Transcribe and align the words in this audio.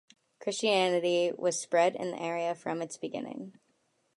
Christianity 0.39 1.31
was 1.37 1.61
spread 1.61 1.95
in 1.95 2.09
the 2.09 2.19
area 2.19 2.55
from 2.55 2.81
its 2.81 2.97
beginning. 2.97 3.59